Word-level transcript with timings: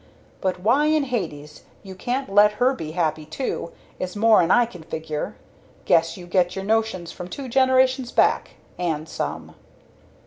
But 0.41 0.59
why 0.59 0.87
in 0.87 1.03
Hades 1.03 1.61
you 1.83 1.93
can't 1.93 2.27
let 2.33 2.53
her 2.53 2.73
be 2.73 2.93
happy, 2.93 3.23
too, 3.23 3.71
is 3.99 4.15
more'n 4.15 4.49
I 4.49 4.65
can 4.65 4.81
figure! 4.81 5.35
Guess 5.85 6.17
you 6.17 6.25
get 6.25 6.55
your 6.55 6.65
notions 6.65 7.11
from 7.11 7.27
two 7.27 7.47
generations 7.47 8.11
back 8.11 8.55
and 8.79 9.07
some!" 9.07 9.53